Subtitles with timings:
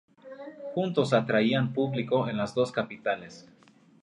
[0.73, 3.47] Juntos atraían público en las dos capitales.